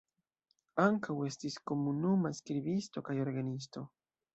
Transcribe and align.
Ankaŭ 0.83 1.17
estis 1.29 1.59
komunuma 1.73 2.35
skribisto 2.41 3.09
kaj 3.11 3.23
orgenisto. 3.29 3.91